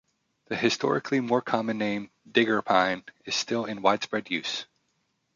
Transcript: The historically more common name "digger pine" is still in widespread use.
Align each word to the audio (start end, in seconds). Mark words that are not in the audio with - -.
The 0.47 0.55
historically 0.55 1.19
more 1.19 1.43
common 1.43 1.77
name 1.77 2.09
"digger 2.31 2.63
pine" 2.63 3.03
is 3.23 3.35
still 3.35 3.65
in 3.65 3.83
widespread 3.83 4.31
use. 4.31 4.65